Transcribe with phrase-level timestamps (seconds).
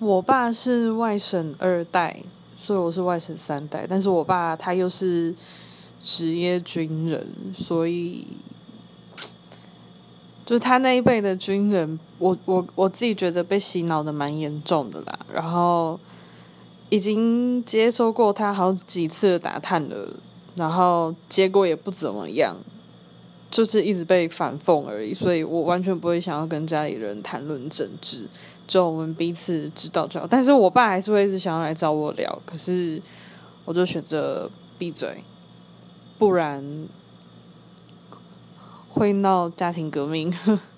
[0.00, 2.22] 我爸是外省二代，
[2.56, 3.84] 所以我是外省三代。
[3.88, 5.34] 但是我爸他又是
[6.00, 8.26] 职业军人，所以
[10.46, 15.18] 就是他那一辈的军人，我我我自己觉得被洗脑的蛮严重的啦。
[15.32, 15.98] 然后
[16.90, 20.08] 已经接收过他好几次的打探了，
[20.54, 22.56] 然后结果也不怎么样，
[23.50, 25.12] 就是一直被反讽而已。
[25.14, 28.26] 所以我完全不会想要跟家里人谈论政治。
[28.66, 33.00] 就我们彼此知道就好，但是我爸还是会一直想要来找我聊，可是
[33.64, 35.24] 我就选择闭嘴，
[36.18, 36.86] 不然
[38.90, 40.30] 会闹家庭革命。